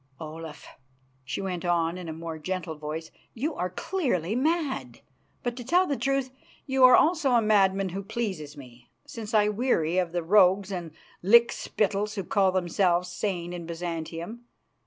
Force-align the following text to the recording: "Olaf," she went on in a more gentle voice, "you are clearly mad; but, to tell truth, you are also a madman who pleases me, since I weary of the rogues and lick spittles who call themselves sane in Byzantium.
"Olaf," 0.19 0.65
she 1.23 1.43
went 1.43 1.63
on 1.63 1.95
in 1.95 2.09
a 2.09 2.11
more 2.11 2.39
gentle 2.39 2.73
voice, 2.73 3.11
"you 3.35 3.53
are 3.53 3.69
clearly 3.69 4.35
mad; 4.35 5.01
but, 5.43 5.55
to 5.57 5.63
tell 5.63 5.95
truth, 5.95 6.31
you 6.65 6.83
are 6.85 6.95
also 6.95 7.33
a 7.33 7.39
madman 7.43 7.89
who 7.89 8.01
pleases 8.01 8.57
me, 8.57 8.89
since 9.05 9.31
I 9.35 9.47
weary 9.49 9.99
of 9.99 10.11
the 10.11 10.23
rogues 10.23 10.71
and 10.71 10.91
lick 11.21 11.51
spittles 11.51 12.15
who 12.15 12.23
call 12.23 12.51
themselves 12.51 13.09
sane 13.09 13.53
in 13.53 13.67
Byzantium. 13.67 14.45